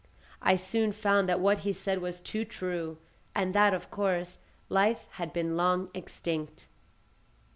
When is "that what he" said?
1.29-1.71